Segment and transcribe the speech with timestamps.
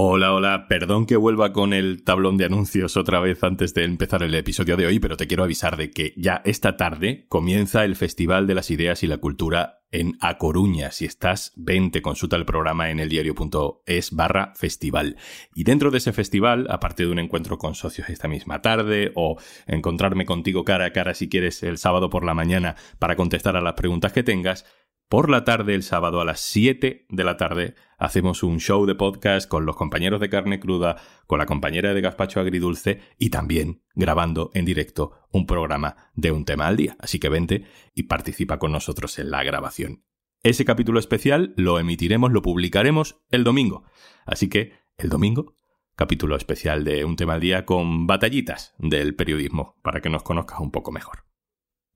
[0.00, 4.22] Hola, hola, perdón que vuelva con el tablón de anuncios otra vez antes de empezar
[4.22, 7.96] el episodio de hoy, pero te quiero avisar de que ya esta tarde comienza el
[7.96, 10.92] Festival de las Ideas y la Cultura en A Coruña.
[10.92, 15.16] Si estás, vente, consulta el programa en eldiario.es barra festival.
[15.52, 19.36] Y dentro de ese festival, aparte de un encuentro con socios esta misma tarde, o
[19.66, 23.60] encontrarme contigo cara a cara si quieres el sábado por la mañana para contestar a
[23.60, 24.64] las preguntas que tengas,
[25.08, 28.94] por la tarde, el sábado a las 7 de la tarde, hacemos un show de
[28.94, 30.96] podcast con los compañeros de carne cruda,
[31.26, 36.44] con la compañera de gazpacho agridulce y también grabando en directo un programa de un
[36.44, 36.94] tema al día.
[37.00, 40.04] Así que vente y participa con nosotros en la grabación.
[40.42, 43.84] Ese capítulo especial lo emitiremos, lo publicaremos el domingo.
[44.26, 45.54] Así que el domingo,
[45.96, 50.60] capítulo especial de un tema al día con batallitas del periodismo, para que nos conozcas
[50.60, 51.24] un poco mejor.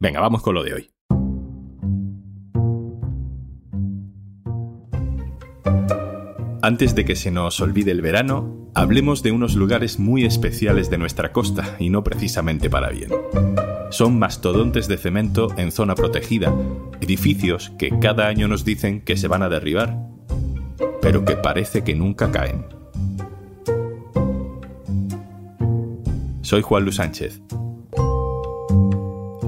[0.00, 0.90] Venga, vamos con lo de hoy.
[6.64, 10.96] Antes de que se nos olvide el verano, hablemos de unos lugares muy especiales de
[10.96, 13.10] nuestra costa y no precisamente para bien.
[13.90, 16.54] Son mastodontes de cemento en zona protegida,
[17.00, 19.98] edificios que cada año nos dicen que se van a derribar,
[21.00, 22.64] pero que parece que nunca caen.
[26.42, 27.42] Soy Juan Luis Sánchez.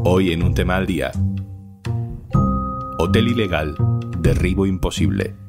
[0.02, 1.12] Hoy en un tema al día.
[2.98, 3.76] Hotel ilegal,
[4.18, 5.43] derribo imposible.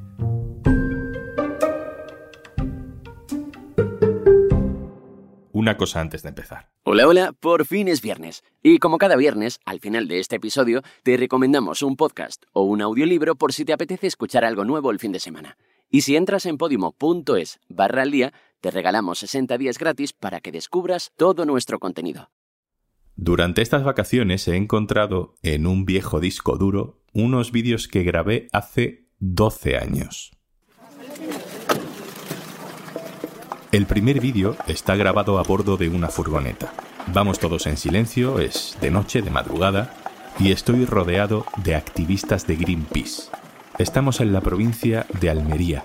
[5.66, 6.69] Una cosa antes de empezar.
[6.83, 8.44] Hola, hola, por fin es viernes.
[8.61, 12.83] Y como cada viernes, al final de este episodio, te recomendamos un podcast o un
[12.83, 15.57] audiolibro por si te apetece escuchar algo nuevo el fin de semana.
[15.89, 20.52] Y si entras en podimo.es barra al día, te regalamos 60 días gratis para que
[20.52, 22.29] descubras todo nuestro contenido.
[23.16, 29.07] Durante estas vacaciones he encontrado en un viejo disco duro unos vídeos que grabé hace
[29.17, 30.34] 12 años.
[33.76, 36.72] El primer vídeo está grabado a bordo de una furgoneta.
[37.08, 39.94] Vamos todos en silencio, es de noche, de madrugada,
[40.40, 43.24] y estoy rodeado de activistas de Greenpeace.
[43.78, 45.84] Estamos en la provincia de Almería.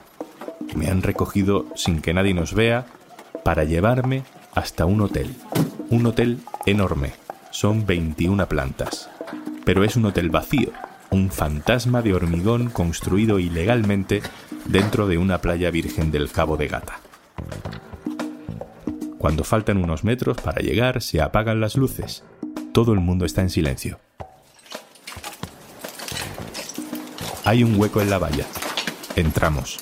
[0.76, 2.86] Me han recogido sin que nadie nos vea
[3.42, 4.22] para llevarme
[4.54, 5.34] hasta un hotel.
[5.88, 7.14] Un hotel enorme.
[7.50, 9.10] Son 21 plantas.
[9.64, 10.70] Pero es un hotel vacío,
[11.10, 14.22] un fantasma de hormigón construido ilegalmente
[14.66, 17.00] dentro de una playa virgen del Cabo de Gata.
[19.20, 22.24] Cuando faltan unos metros para llegar, se apagan las luces.
[22.72, 24.00] Todo el mundo está en silencio.
[27.44, 28.46] Hay un hueco en la valla.
[29.16, 29.80] Entramos.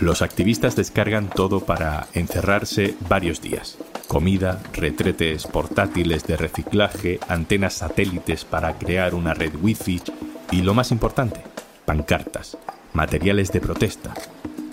[0.00, 3.78] Los activistas descargan todo para encerrarse varios días.
[4.08, 10.02] Comida, retretes portátiles de reciclaje, antenas satélites para crear una red wifi
[10.50, 11.44] y lo más importante,
[11.84, 12.58] pancartas,
[12.92, 14.14] materiales de protesta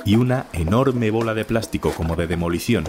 [0.05, 2.85] y una enorme bola de plástico como de demolición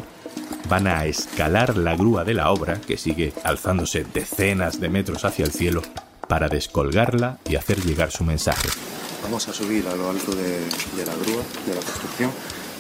[0.69, 5.45] van a escalar la grúa de la obra, que sigue alzándose decenas de metros hacia
[5.45, 5.83] el cielo,
[6.29, 8.69] para descolgarla y hacer llegar su mensaje.
[9.23, 10.61] Vamos a subir a lo alto de,
[11.05, 12.31] la grúa, de la construcción,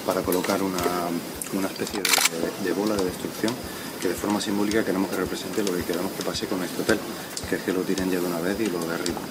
[0.05, 2.01] para colocar una, especie
[2.63, 3.53] de, bola de destrucción
[4.01, 6.99] que de forma simbólica queremos que represente lo que queremos que pase con este hotel,
[7.49, 9.23] que es que lo tiren ya de una vez y lo derriban.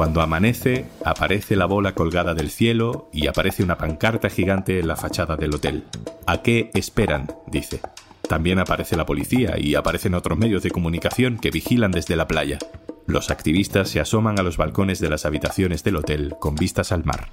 [0.00, 4.96] Cuando amanece, aparece la bola colgada del cielo y aparece una pancarta gigante en la
[4.96, 5.84] fachada del hotel.
[6.24, 7.26] ¿A qué esperan?
[7.46, 7.82] dice.
[8.26, 12.58] También aparece la policía y aparecen otros medios de comunicación que vigilan desde la playa.
[13.04, 17.04] Los activistas se asoman a los balcones de las habitaciones del hotel con vistas al
[17.04, 17.28] mar.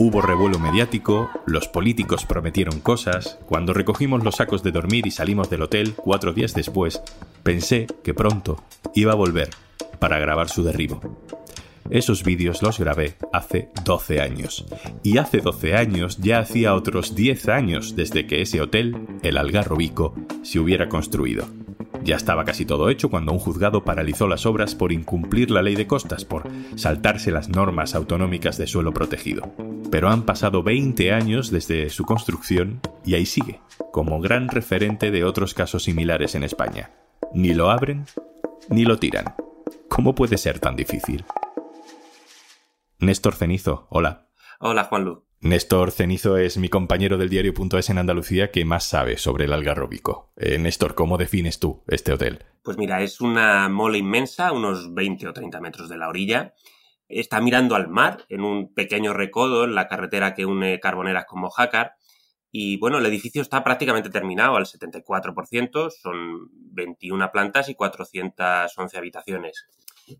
[0.00, 3.36] Hubo revuelo mediático, los políticos prometieron cosas.
[3.46, 7.02] Cuando recogimos los sacos de dormir y salimos del hotel cuatro días después,
[7.42, 8.62] pensé que pronto
[8.94, 9.50] iba a volver
[9.98, 11.00] para grabar su derribo.
[11.90, 14.66] Esos vídeos los grabé hace 12 años.
[15.02, 20.14] Y hace 12 años ya hacía otros 10 años desde que ese hotel, el Algarrobico,
[20.42, 21.48] se hubiera construido.
[22.04, 25.74] Ya estaba casi todo hecho cuando un juzgado paralizó las obras por incumplir la ley
[25.74, 29.52] de costas, por saltarse las normas autonómicas de suelo protegido.
[29.90, 33.60] Pero han pasado 20 años desde su construcción y ahí sigue,
[33.92, 36.90] como gran referente de otros casos similares en España.
[37.32, 38.04] Ni lo abren,
[38.68, 39.34] ni lo tiran.
[39.88, 41.24] ¿Cómo puede ser tan difícil?
[42.98, 44.28] Néstor Cenizo, hola.
[44.60, 45.24] Hola, Juanlu.
[45.40, 50.32] Néstor Cenizo es mi compañero del diario.es en Andalucía que más sabe sobre el algarrobico.
[50.36, 52.44] Eh, Néstor, ¿cómo defines tú este hotel?
[52.62, 56.54] Pues mira, es una mole inmensa, unos 20 o 30 metros de la orilla.
[57.08, 61.40] Está mirando al mar, en un pequeño recodo en la carretera que une Carboneras con
[61.40, 61.92] Mojácar.
[62.50, 69.66] Y bueno, el edificio está prácticamente terminado al 74%, son 21 plantas y 411 habitaciones.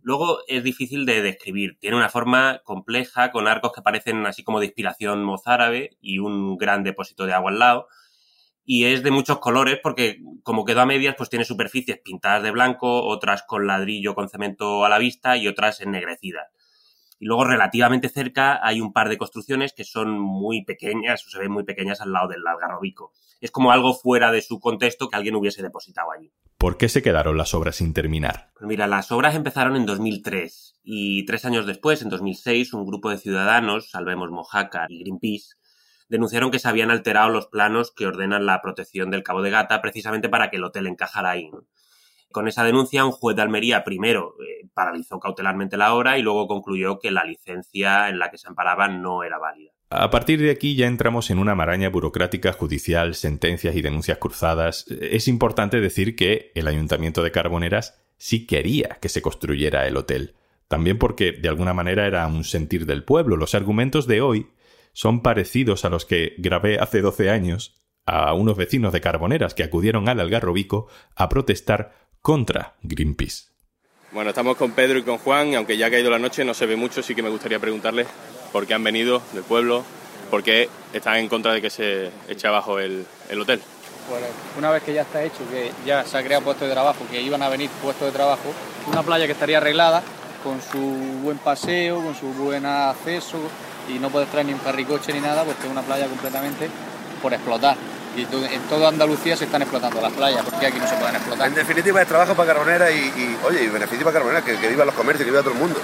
[0.02, 1.78] Luego es difícil de describir.
[1.80, 6.56] Tiene una forma compleja con arcos que parecen así como de inspiración mozárabe y un
[6.56, 7.88] gran depósito de agua al lado.
[8.64, 12.50] Y es de muchos colores porque como quedó a medias pues tiene superficies pintadas de
[12.50, 16.48] blanco, otras con ladrillo con cemento a la vista y otras ennegrecidas.
[17.18, 21.38] Y luego relativamente cerca hay un par de construcciones que son muy pequeñas o se
[21.38, 23.12] ven muy pequeñas al lado del algarrobico.
[23.40, 26.32] Es como algo fuera de su contexto que alguien hubiese depositado allí.
[26.58, 28.50] ¿Por qué se quedaron las obras sin terminar?
[28.54, 33.10] Pues mira, las obras empezaron en 2003 y tres años después, en 2006, un grupo
[33.10, 35.54] de ciudadanos, Salvemos Mojaca y Greenpeace,
[36.08, 39.80] denunciaron que se habían alterado los planos que ordenan la protección del Cabo de Gata
[39.80, 41.50] precisamente para que el hotel encajara ahí.
[42.30, 46.46] Con esa denuncia, un juez de Almería primero eh, paralizó cautelarmente la obra y luego
[46.46, 49.72] concluyó que la licencia en la que se amparaba no era válida.
[49.90, 54.86] A partir de aquí ya entramos en una maraña burocrática judicial, sentencias y denuncias cruzadas.
[54.88, 60.34] Es importante decir que el Ayuntamiento de Carboneras sí quería que se construyera el hotel.
[60.68, 63.36] También porque de alguna manera era un sentir del pueblo.
[63.36, 64.48] Los argumentos de hoy
[64.92, 69.62] son parecidos a los que grabé hace 12 años a unos vecinos de Carboneras que
[69.62, 73.44] acudieron al Algarrobico a protestar contra Greenpeace.
[74.12, 76.52] Bueno, estamos con Pedro y con Juan, y aunque ya ha caído la noche, no
[76.52, 78.06] se ve mucho, sí que me gustaría preguntarles
[78.52, 79.82] por qué han venido del pueblo,
[80.30, 83.06] por qué están en contra de que se eche abajo el,
[83.40, 83.62] hotel.
[84.10, 84.20] Pues
[84.58, 87.18] una vez que ya está hecho, que ya se ha creado puestos de trabajo, que
[87.22, 88.52] iban a venir puestos de trabajo,
[88.88, 90.02] una playa que estaría arreglada,
[90.44, 90.80] con su
[91.22, 93.38] buen paseo, con su buen acceso,
[93.88, 96.68] y no puedes traer ni un carricoche ni nada, porque es una playa completamente
[97.22, 97.78] por explotar.
[98.16, 101.48] Y en toda Andalucía se están explotando las playas, porque aquí no se pueden explotar.
[101.48, 104.84] En definitiva, es trabajo para Carbonera y, oye, y beneficio para Carbonera, que, que viva
[104.84, 105.78] los comercios, que viva todo el mundo.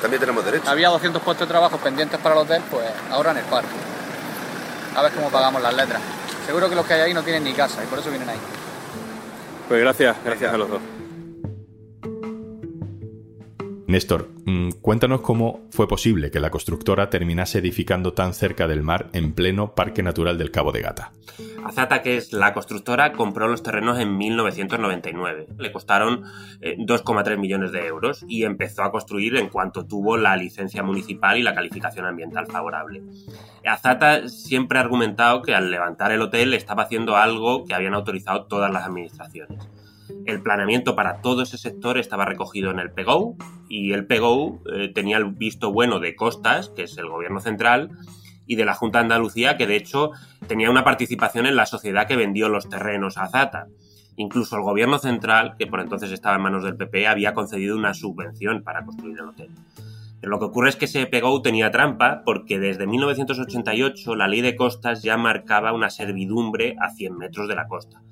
[0.00, 0.70] También tenemos derecho.
[0.70, 3.68] Había 200 puestos de trabajo pendientes para el hotel, pues ahora en el parque.
[4.96, 6.00] A ver cómo pagamos las letras.
[6.46, 8.38] Seguro que los que hay ahí no tienen ni casa y por eso vienen ahí.
[9.68, 10.80] Pues gracias, gracias a los dos.
[13.94, 19.06] Néstor, mm, cuéntanos cómo fue posible que la constructora terminase edificando tan cerca del mar
[19.12, 21.12] en pleno Parque Natural del Cabo de Gata.
[21.64, 25.46] Azata, que es la constructora, compró los terrenos en 1999.
[25.56, 26.24] Le costaron
[26.60, 31.38] 2,3 eh, millones de euros y empezó a construir en cuanto tuvo la licencia municipal
[31.38, 33.00] y la calificación ambiental favorable.
[33.64, 38.46] Azata siempre ha argumentado que al levantar el hotel estaba haciendo algo que habían autorizado
[38.46, 39.68] todas las administraciones
[40.26, 43.36] el planeamiento para todo ese sector estaba recogido en el PEGO
[43.68, 47.90] y el PEGO eh, tenía el visto bueno de Costas, que es el gobierno central,
[48.46, 50.10] y de la Junta de Andalucía, que de hecho
[50.46, 53.68] tenía una participación en la sociedad que vendió los terrenos a Zata.
[54.16, 57.94] Incluso el gobierno central, que por entonces estaba en manos del PP, había concedido una
[57.94, 59.50] subvención para construir el hotel.
[60.20, 64.40] Pero lo que ocurre es que ese PEGO tenía trampa porque desde 1988 la ley
[64.40, 68.02] de costas ya marcaba una servidumbre a 100 metros de la costa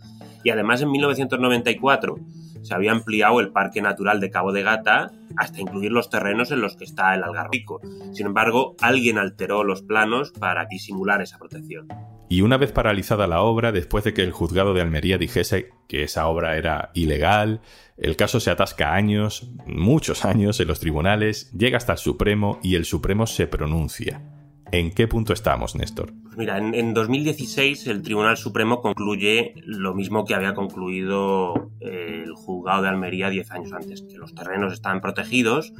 [0.45, 2.17] y además en 1994
[2.63, 6.61] se había ampliado el Parque Natural de Cabo de Gata hasta incluir los terrenos en
[6.61, 7.81] los que está el Algarrico.
[8.13, 11.89] Sin embargo, alguien alteró los planos para disimular esa protección.
[12.29, 16.05] Y una vez paralizada la obra, después de que el juzgado de Almería dijese que
[16.05, 17.61] esa obra era ilegal,
[17.99, 22.77] el caso se atasca años, muchos años en los tribunales, llega hasta el Supremo y
[22.77, 24.23] el Supremo se pronuncia.
[24.71, 26.15] ¿En qué punto estamos, Néstor?
[26.37, 32.83] Mira, en, 2016 el Tribunal Supremo concluye lo mismo que había concluido eh, el juzgado
[32.83, 35.75] de Almería 10 años antes, que los terrenos están protegidos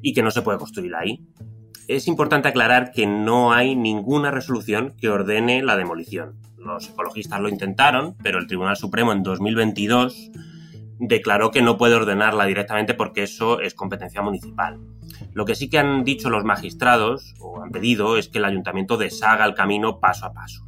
[0.00, 1.20] y que no se puede construir ahí.
[1.88, 6.36] Es importante aclarar que no hay ninguna resolución que ordene la demolición.
[6.56, 10.30] Los ecologistas lo intentaron, pero el Tribunal Supremo en 2022
[10.98, 14.78] declaró que no puede ordenarla directamente porque eso es competencia municipal.
[15.32, 18.96] Lo que sí que han dicho los magistrados, o han pedido, es que el ayuntamiento
[18.96, 20.64] deshaga el camino paso a paso.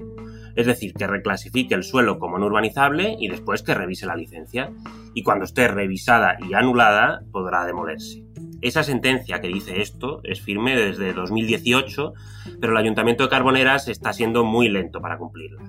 [0.57, 4.71] Es decir, que reclasifique el suelo como no urbanizable y después que revise la licencia.
[5.15, 8.25] Y cuando esté revisada y anulada, podrá demolerse.
[8.61, 12.13] Esa sentencia que dice esto es firme desde 2018,
[12.61, 15.63] pero el Ayuntamiento de Carboneras está siendo muy lento para cumplirla.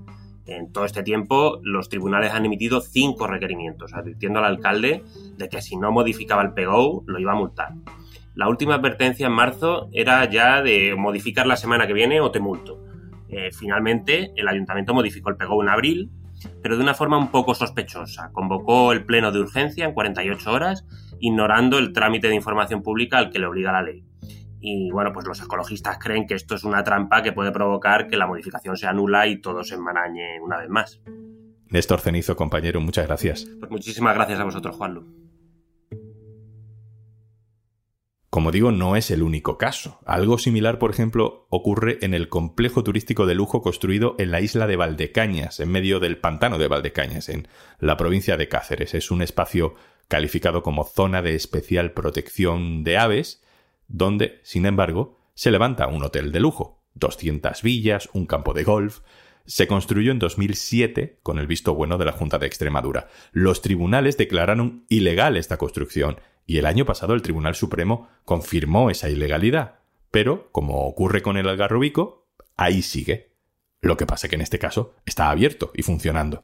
[0.45, 5.03] En todo este tiempo, los tribunales han emitido cinco requerimientos, advirtiendo al alcalde
[5.38, 7.74] de que si no modificaba el PGO, lo iba a multar.
[8.33, 12.39] La última advertencia en marzo era ya de modificar la semana que viene o te
[12.39, 12.81] multo.
[13.27, 16.12] Eh, finalmente, el ayuntamiento modificó el PGO en abril,
[16.62, 18.31] pero de una forma un poco sospechosa.
[18.31, 20.86] Convocó el pleno de urgencia en 48 horas,
[21.19, 24.03] ignorando el trámite de información pública al que le obliga la ley.
[24.62, 28.15] Y bueno, pues los ecologistas creen que esto es una trampa que puede provocar que
[28.15, 31.01] la modificación se anula y todo se enmarañe una vez más.
[31.70, 33.48] Néstor Cenizo, compañero, muchas gracias.
[33.60, 35.22] Pues muchísimas gracias a vosotros, Juanlu.
[38.30, 40.00] Como digo, no es el único caso.
[40.06, 44.68] Algo similar, por ejemplo, ocurre en el complejo turístico de lujo construido en la isla
[44.68, 47.50] de Valdecañas, en medio del pantano de Valdecañas, en
[47.80, 48.94] la provincia de Cáceres.
[48.94, 49.75] Es un espacio
[50.08, 53.44] calificado como zona de especial protección de aves,
[53.91, 59.00] donde, sin embargo, se levanta un hotel de lujo, 200 villas, un campo de golf,
[59.45, 63.07] se construyó en 2007 con el visto bueno de la Junta de Extremadura.
[63.31, 69.10] Los tribunales declararon ilegal esta construcción y el año pasado el Tribunal Supremo confirmó esa
[69.10, 69.79] ilegalidad.
[70.12, 73.31] Pero, como ocurre con el algarrobico, ahí sigue.
[73.81, 76.43] Lo que pasa que en este caso está abierto y funcionando.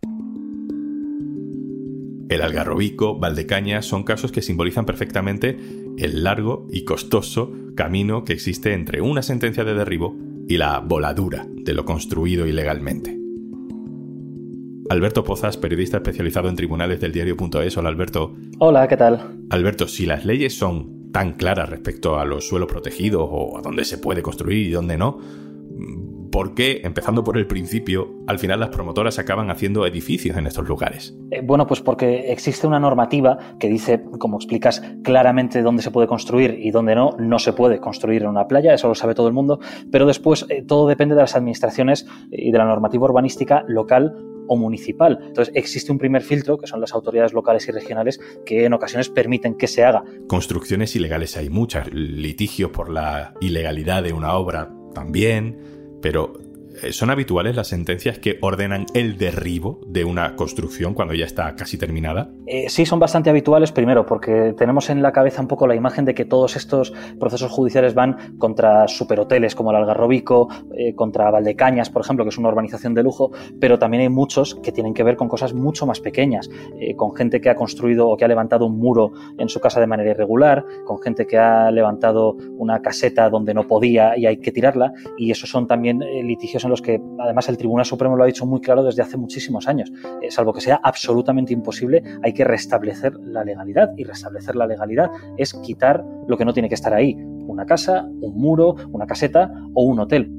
[2.29, 5.57] El algarrobico, Valdecañas son casos que simbolizan perfectamente
[5.97, 10.15] el largo y costoso camino que existe entre una sentencia de derribo
[10.47, 13.17] y la voladura de lo construido ilegalmente.
[14.89, 17.77] Alberto Pozas, periodista especializado en tribunales del diario.es.
[17.77, 18.35] Hola Alberto.
[18.59, 19.45] Hola, ¿qué tal?
[19.49, 23.85] Alberto, si las leyes son tan claras respecto a los suelos protegidos o a dónde
[23.85, 25.19] se puede construir y dónde no,
[26.37, 30.67] por qué, empezando por el principio, al final las promotoras acaban haciendo edificios en estos
[30.67, 31.17] lugares.
[31.31, 36.05] Eh, bueno, pues porque existe una normativa que dice, como explicas, claramente dónde se puede
[36.05, 39.27] construir y dónde no, no se puede construir en una playa, eso lo sabe todo
[39.27, 39.59] el mundo,
[39.91, 44.13] pero después eh, todo depende de las administraciones y de la normativa urbanística local
[44.47, 45.17] o municipal.
[45.19, 49.09] Entonces existe un primer filtro, que son las autoridades locales y regionales, que en ocasiones
[49.09, 50.03] permiten que se haga.
[50.27, 56.33] Construcciones ilegales hay muchas, litigios por la ilegalidad de una obra también, pero
[56.91, 61.77] son habituales las sentencias que ordenan el derribo de una construcción cuando ya está casi
[61.77, 62.31] terminada?
[62.45, 66.05] Eh, sí, son bastante habituales, primero, porque tenemos en la cabeza un poco la imagen
[66.05, 71.89] de que todos estos procesos judiciales van contra superhoteles como el Algarrobico, eh, contra Valdecañas,
[71.89, 75.03] por ejemplo, que es una urbanización de lujo, pero también hay muchos que tienen que
[75.03, 76.49] ver con cosas mucho más pequeñas,
[76.95, 79.87] con gente que ha construido o que ha levantado un muro en su casa de
[79.87, 84.51] manera irregular, con gente que ha levantado una caseta donde no podía y hay que
[84.51, 88.45] tirarla, y esos son también litigios los que además el Tribunal Supremo lo ha dicho
[88.45, 89.91] muy claro desde hace muchísimos años.
[90.21, 95.09] Eh, salvo que sea absolutamente imposible, hay que restablecer la legalidad y restablecer la legalidad
[95.37, 99.51] es quitar lo que no tiene que estar ahí, una casa, un muro, una caseta
[99.73, 100.31] o un hotel.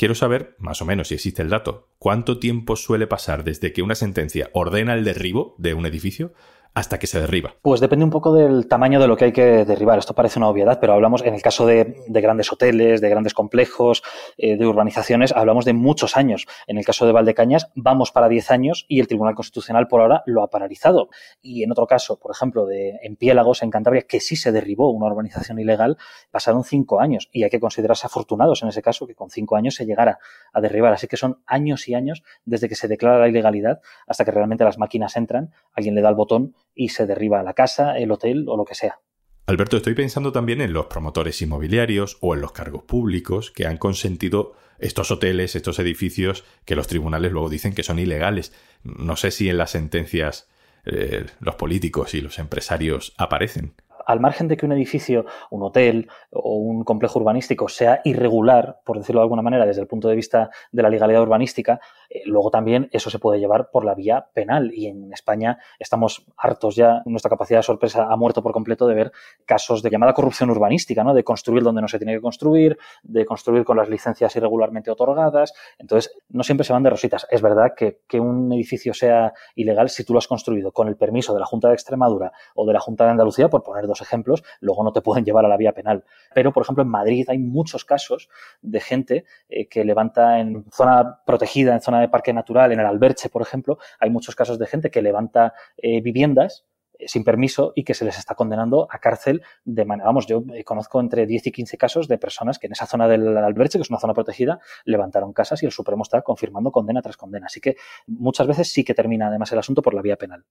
[0.00, 3.82] Quiero saber, más o menos si existe el dato, cuánto tiempo suele pasar desde que
[3.82, 6.32] una sentencia ordena el derribo de un edificio
[6.74, 7.54] hasta que se derriba?
[7.62, 9.98] Pues depende un poco del tamaño de lo que hay que derribar.
[9.98, 14.02] Esto parece una obviedad, pero hablamos en el caso de, grandes hoteles, de grandes complejos,
[14.36, 16.46] eh, de urbanizaciones, hablamos de muchos años.
[16.66, 20.22] En el caso de Valdecañas vamos para 10 años y el Tribunal Constitucional por ahora
[20.26, 21.08] lo ha paralizado.
[21.42, 24.90] Y en otro caso, por ejemplo, de en Piélagos, en Cantabria, que sí se derribó
[24.90, 25.98] una urbanización ilegal,
[26.30, 29.74] pasaron 5 años y hay que considerarse afortunados en ese caso que con 5 años
[29.74, 30.18] se llegara
[30.52, 30.92] a derribar.
[30.92, 34.64] Así que son años y años desde que se declara la ilegalidad hasta que realmente
[34.64, 38.46] las máquinas entran, alguien le da el botón y se derriba la casa, el hotel
[38.48, 39.00] o lo que sea.
[39.46, 43.78] Alberto, estoy pensando también en los promotores inmobiliarios o en los cargos públicos que han
[43.78, 48.52] consentido estos hoteles, estos edificios que los tribunales luego dicen que son ilegales.
[48.84, 50.48] No sé si en las sentencias
[50.84, 53.74] eh, los políticos y los empresarios aparecen
[54.06, 58.98] al margen de que un edificio, un hotel o un complejo urbanístico sea irregular, por
[58.98, 62.50] decirlo de alguna manera, desde el punto de vista de la legalidad urbanística, eh, luego
[62.50, 64.72] también eso se puede llevar por la vía penal.
[64.74, 68.94] Y en España estamos hartos ya, nuestra capacidad de sorpresa ha muerto por completo de
[68.94, 69.12] ver
[69.44, 71.14] casos de llamada corrupción urbanística, ¿no?
[71.14, 75.52] de construir donde no se tiene que construir, de construir con las licencias irregularmente otorgadas.
[75.78, 77.26] Entonces, no siempre se van de rositas.
[77.30, 80.96] Es verdad que, que un edificio sea ilegal si tú lo has construido con el
[80.96, 84.00] permiso de la Junta de Extremadura o de la Junta de Andalucía, por poner dos
[84.00, 86.04] ejemplos, luego no te pueden llevar a la vía penal.
[86.34, 88.28] Pero, por ejemplo, en Madrid hay muchos casos
[88.62, 92.86] de gente eh, que levanta en zona protegida, en zona de parque natural, en el
[92.86, 96.64] Alberche, por ejemplo, hay muchos casos de gente que levanta eh, viviendas
[96.98, 100.42] eh, sin permiso y que se les está condenando a cárcel de manera, vamos, yo
[100.64, 103.82] conozco entre 10 y 15 casos de personas que en esa zona del Alberche, que
[103.82, 107.46] es una zona protegida, levantaron casas y el Supremo está confirmando condena tras condena.
[107.46, 110.44] Así que muchas veces sí que termina además el asunto por la vía penal.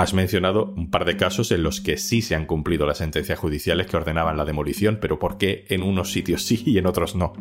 [0.00, 3.38] Has mencionado un par de casos en los que sí se han cumplido las sentencias
[3.38, 7.16] judiciales que ordenaban la demolición, pero ¿por qué en unos sitios sí y en otros
[7.16, 7.34] no?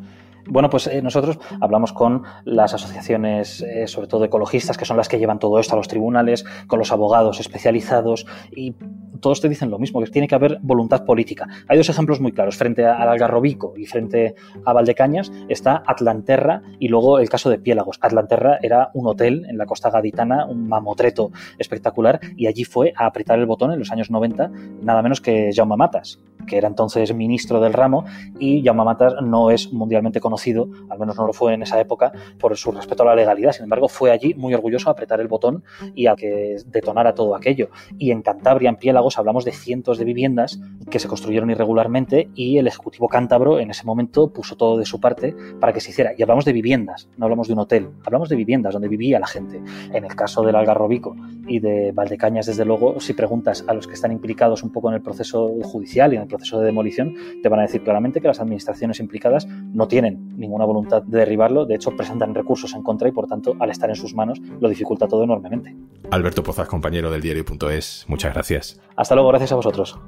[0.50, 5.08] Bueno, pues eh, nosotros hablamos con las asociaciones, eh, sobre todo ecologistas, que son las
[5.08, 8.74] que llevan todo esto a los tribunales, con los abogados especializados y
[9.20, 11.48] todos te dicen lo mismo, que tiene que haber voluntad política.
[11.68, 12.58] Hay dos ejemplos muy claros.
[12.58, 18.00] Frente al Algarrobico y frente a Valdecañas está Atlanterra y luego el caso de Piélagos.
[18.02, 23.06] Atlanterra era un hotel en la costa gaditana, un mamotreto espectacular y allí fue a
[23.06, 24.52] apretar el botón en los años 90
[24.82, 28.06] nada menos que Jaume Matas que era entonces ministro del ramo,
[28.40, 28.84] y Jaume
[29.22, 33.04] no es mundialmente conocido, al menos no lo fue en esa época, por su respeto
[33.04, 33.52] a la legalidad.
[33.52, 37.36] Sin embargo, fue allí muy orgulloso a apretar el botón y a que detonara todo
[37.36, 37.70] aquello.
[37.98, 42.58] Y en Cantabria, en Piélagos, hablamos de cientos de viviendas que se construyeron irregularmente y
[42.58, 46.12] el Ejecutivo cántabro en ese momento puso todo de su parte para que se hiciera.
[46.18, 49.28] Y hablamos de viviendas, no hablamos de un hotel, hablamos de viviendas donde vivía la
[49.28, 49.62] gente.
[49.94, 51.16] En el caso del Algarrobico
[51.48, 54.96] y de Valdecañas, desde luego, si preguntas a los que están implicados un poco en
[54.96, 58.28] el proceso judicial y en el proceso de demolición, te van a decir claramente que
[58.28, 63.10] las administraciones implicadas no tienen ninguna voluntad de derribarlo, de hecho presentan recursos en contra
[63.10, 65.76] y por tanto al estar en sus manos lo dificulta todo enormemente.
[66.12, 68.80] Alberto Pozas, compañero del diario.es, muchas gracias.
[68.96, 70.00] Hasta luego, gracias a vosotros.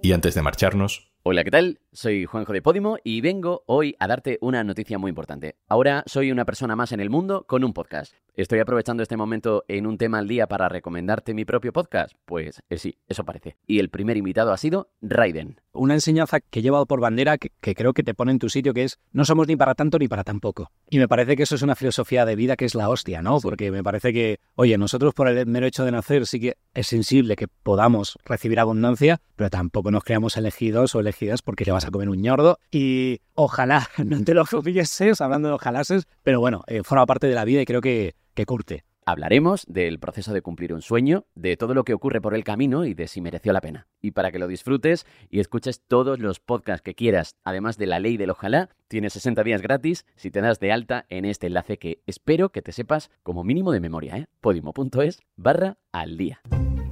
[0.00, 1.80] Y antes de marcharnos, Hola, ¿qué tal?
[1.92, 5.56] Soy Juanjo de Podimo y vengo hoy a darte una noticia muy importante.
[5.66, 8.14] Ahora soy una persona más en el mundo con un podcast.
[8.34, 12.12] ¿Estoy aprovechando este momento en un tema al día para recomendarte mi propio podcast?
[12.24, 13.56] Pues eh, sí, eso parece.
[13.66, 15.60] Y el primer invitado ha sido Raiden.
[15.72, 18.48] Una enseñanza que he llevado por bandera que, que creo que te pone en tu
[18.48, 20.70] sitio, que es no somos ni para tanto ni para tan poco.
[20.88, 23.40] Y me parece que eso es una filosofía de vida que es la hostia, ¿no?
[23.40, 26.86] Porque me parece que, oye, nosotros por el mero hecho de nacer sí que es
[26.86, 31.00] sensible que podamos recibir abundancia, pero tampoco nos creamos elegidos o
[31.44, 35.54] porque te vas a comer un ñordo y ojalá no te lo fumieses hablando de
[35.54, 38.84] ojalases, pero bueno, eh, forma parte de la vida y creo que, que curte.
[39.04, 42.84] Hablaremos del proceso de cumplir un sueño, de todo lo que ocurre por el camino
[42.84, 43.86] y de si mereció la pena.
[44.02, 48.00] Y para que lo disfrutes y escuches todos los podcasts que quieras, además de la
[48.00, 51.78] ley del ojalá, tienes 60 días gratis si te das de alta en este enlace
[51.78, 54.26] que espero que te sepas como mínimo de memoria, ¿eh?
[54.42, 56.42] podimo.es barra al día.